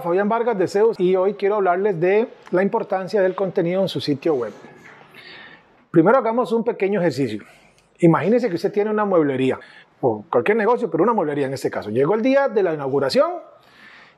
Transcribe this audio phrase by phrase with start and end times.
[0.00, 4.00] Fabián Vargas de Zeus y hoy quiero hablarles de la importancia del contenido en su
[4.00, 4.52] sitio web.
[5.90, 7.42] Primero hagamos un pequeño ejercicio.
[8.00, 9.58] Imagínese que usted tiene una mueblería
[10.00, 11.90] o cualquier negocio, pero una mueblería en este caso.
[11.90, 13.32] Llegó el día de la inauguración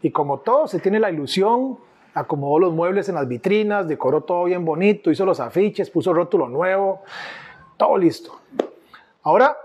[0.02, 1.78] y como todo se tiene la ilusión,
[2.14, 6.48] acomodó los muebles en las vitrinas, decoró todo bien bonito, hizo los afiches, puso rótulo
[6.48, 7.02] nuevo,
[7.76, 8.40] todo listo.
[9.22, 9.56] Ahora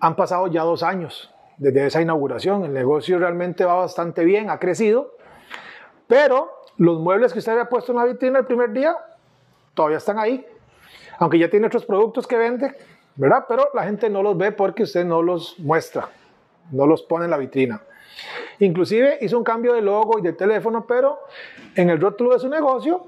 [0.00, 2.64] han pasado ya dos años desde esa inauguración.
[2.64, 5.15] El negocio realmente va bastante bien, ha crecido,
[6.06, 8.96] pero los muebles que usted había puesto en la vitrina el primer día
[9.74, 10.44] todavía están ahí,
[11.18, 12.74] aunque ya tiene otros productos que vende,
[13.16, 13.44] ¿verdad?
[13.48, 16.08] Pero la gente no los ve porque usted no los muestra,
[16.70, 17.82] no los pone en la vitrina.
[18.58, 21.18] Inclusive hizo un cambio de logo y de teléfono, pero
[21.74, 23.06] en el rótulo de su negocio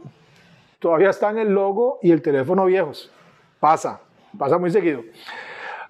[0.79, 3.11] todavía están el logo y el teléfono viejos.
[3.61, 4.01] Pasa,
[4.37, 5.03] pasa muy seguido.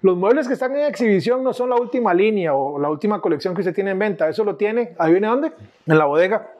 [0.01, 3.53] Los muebles que están en exhibición no son la última línea o la última colección
[3.53, 4.29] que usted tiene en venta.
[4.29, 5.51] Eso lo tiene, ¿ahí viene dónde?
[5.85, 6.53] En la bodega.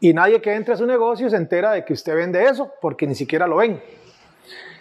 [0.00, 3.06] Y nadie que entre a su negocio se entera de que usted vende eso porque
[3.06, 3.82] ni siquiera lo ven.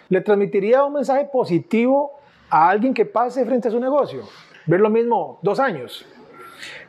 [0.09, 2.19] ¿Le transmitiría un mensaje positivo
[2.49, 4.23] a alguien que pase frente a su negocio?
[4.65, 6.05] Ver lo mismo dos años.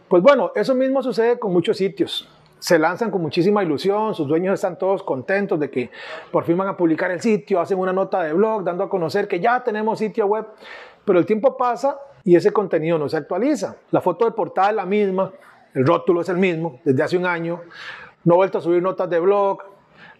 [0.08, 2.28] Pues bueno, eso mismo sucede con muchos sitios
[2.64, 5.90] se lanzan con muchísima ilusión, sus dueños están todos contentos de que
[6.32, 9.28] por fin van a publicar el sitio, hacen una nota de blog dando a conocer
[9.28, 10.46] que ya tenemos sitio web,
[11.04, 13.76] pero el tiempo pasa y ese contenido no se actualiza.
[13.90, 15.30] La foto de portada es la misma,
[15.74, 17.60] el rótulo es el mismo desde hace un año,
[18.24, 19.58] no he vuelto a subir notas de blog,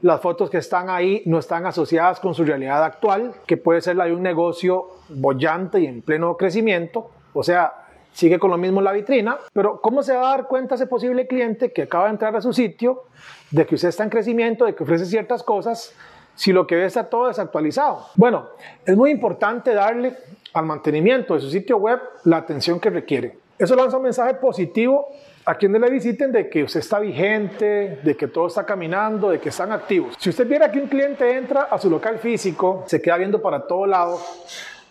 [0.02, 3.96] las fotos que están ahí no están asociadas con su realidad actual, que puede ser
[3.96, 7.72] la de un negocio bollante y en pleno crecimiento, o sea,
[8.12, 11.26] sigue con lo mismo la vitrina, pero ¿cómo se va a dar cuenta ese posible
[11.26, 13.04] cliente que acaba de entrar a su sitio
[13.50, 15.94] de que usted está en crecimiento, de que ofrece ciertas cosas,
[16.34, 18.06] si lo que ve está todo desactualizado?
[18.14, 18.48] Bueno,
[18.84, 20.14] es muy importante darle
[20.52, 23.43] al mantenimiento de su sitio web la atención que requiere.
[23.58, 25.08] Eso lanza un mensaje positivo
[25.44, 29.38] a quienes le visiten de que usted está vigente, de que todo está caminando, de
[29.38, 30.14] que están activos.
[30.18, 33.66] Si usted viera que un cliente entra a su local físico, se queda viendo para
[33.66, 34.18] todo lado,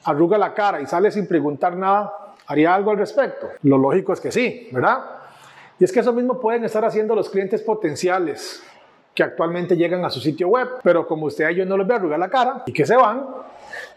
[0.03, 3.49] arruga la cara y sale sin preguntar nada, ¿Haría algo al respecto?
[3.63, 4.99] Lo lógico es que sí, ¿verdad?
[5.79, 8.61] Y es que eso mismo pueden estar haciendo los clientes potenciales
[9.15, 11.95] que actualmente llegan a su sitio web, pero como usted a ellos no les ve
[11.95, 13.27] arrugar la cara y que se van,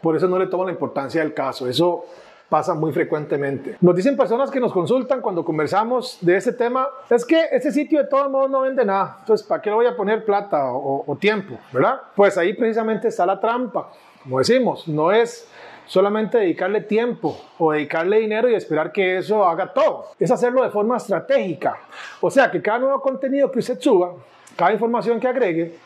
[0.00, 1.68] por eso no le toman la importancia del caso.
[1.68, 2.04] Eso
[2.48, 3.76] pasa muy frecuentemente.
[3.80, 8.00] Nos dicen personas que nos consultan cuando conversamos de ese tema, es que ese sitio
[8.00, 11.04] de todos modos no vende nada, entonces ¿para qué le voy a poner plata o,
[11.06, 11.58] o tiempo?
[11.72, 12.00] ¿Verdad?
[12.14, 13.90] Pues ahí precisamente está la trampa.
[14.22, 15.48] Como decimos, no es
[15.86, 20.06] solamente dedicarle tiempo o dedicarle dinero y esperar que eso haga todo.
[20.18, 21.78] Es hacerlo de forma estratégica.
[22.20, 24.12] O sea, que cada nuevo contenido que usted suba,
[24.56, 25.78] cada información que agregue,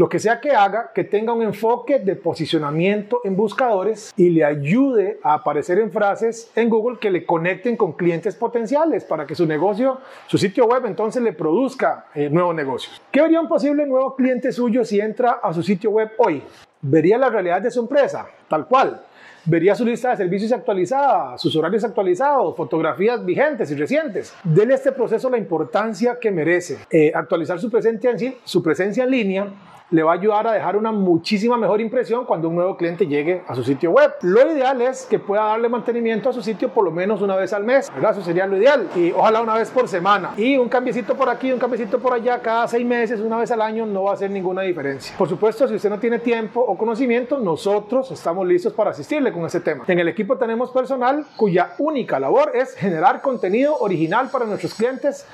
[0.00, 4.42] lo que sea que haga, que tenga un enfoque de posicionamiento en buscadores y le
[4.42, 9.34] ayude a aparecer en frases en Google que le conecten con clientes potenciales para que
[9.34, 12.98] su negocio, su sitio web entonces le produzca eh, nuevos negocios.
[13.10, 16.42] ¿Qué vería un posible nuevo cliente suyo si entra a su sitio web hoy?
[16.80, 19.02] Vería la realidad de su empresa, tal cual
[19.44, 24.34] vería su lista de servicios actualizada, sus horarios actualizados, fotografías vigentes y recientes.
[24.44, 26.78] Dele a este proceso la importancia que merece.
[26.90, 29.52] Eh, actualizar su presencia, en, su presencia en línea
[29.90, 33.42] le va a ayudar a dejar una muchísima mejor impresión cuando un nuevo cliente llegue
[33.46, 34.12] a su sitio web.
[34.22, 37.52] Lo ideal es que pueda darle mantenimiento a su sitio por lo menos una vez
[37.52, 38.12] al mes, ¿verdad?
[38.12, 38.88] Eso sería lo ideal.
[38.94, 40.32] Y ojalá una vez por semana.
[40.36, 43.60] Y un cambiecito por aquí, un cambiecito por allá, cada seis meses, una vez al
[43.60, 45.14] año, no va a hacer ninguna diferencia.
[45.18, 48.92] Por supuesto, si usted no tiene tiempo o conocimiento, nosotros estamos listos para
[49.30, 49.84] con ese tema.
[49.86, 55.26] En el equipo tenemos personal cuya única labor es generar contenido original para nuestros clientes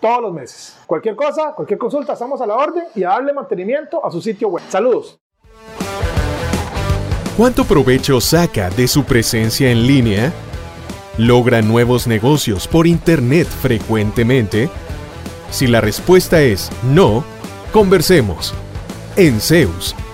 [0.00, 0.76] todos los meses.
[0.86, 4.48] Cualquier cosa, cualquier consulta, estamos a la orden y a darle mantenimiento a su sitio
[4.48, 4.64] web.
[4.68, 5.18] Saludos.
[7.36, 10.32] ¿Cuánto provecho saca de su presencia en línea?
[11.18, 14.70] ¿Logra nuevos negocios por Internet frecuentemente?
[15.50, 17.24] Si la respuesta es no,
[17.72, 18.54] conversemos.
[19.16, 19.94] En Zeus,